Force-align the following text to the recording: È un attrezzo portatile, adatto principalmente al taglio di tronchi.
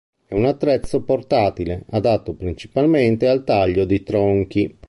È 0.25 0.33
un 0.33 0.45
attrezzo 0.45 1.03
portatile, 1.03 1.85
adatto 1.91 2.33
principalmente 2.33 3.27
al 3.27 3.43
taglio 3.43 3.85
di 3.85 4.01
tronchi. 4.01 4.79